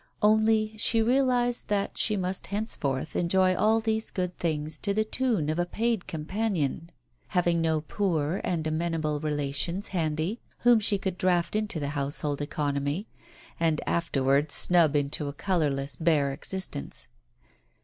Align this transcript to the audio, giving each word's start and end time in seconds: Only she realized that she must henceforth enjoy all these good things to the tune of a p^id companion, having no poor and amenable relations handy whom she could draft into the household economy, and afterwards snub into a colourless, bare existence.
Only 0.23 0.75
she 0.77 0.99
realized 0.99 1.67
that 1.67 1.95
she 1.95 2.17
must 2.17 2.47
henceforth 2.47 3.15
enjoy 3.15 3.53
all 3.55 3.79
these 3.79 4.09
good 4.09 4.35
things 4.39 4.79
to 4.79 4.95
the 4.95 5.03
tune 5.03 5.47
of 5.47 5.59
a 5.59 5.65
p^id 5.67 6.07
companion, 6.07 6.89
having 7.27 7.61
no 7.61 7.81
poor 7.81 8.41
and 8.43 8.65
amenable 8.65 9.19
relations 9.19 9.89
handy 9.89 10.39
whom 10.61 10.79
she 10.79 10.97
could 10.97 11.19
draft 11.19 11.55
into 11.55 11.79
the 11.79 11.89
household 11.89 12.41
economy, 12.41 13.05
and 13.59 13.79
afterwards 13.85 14.55
snub 14.55 14.95
into 14.95 15.27
a 15.27 15.33
colourless, 15.33 15.97
bare 15.97 16.31
existence. 16.31 17.07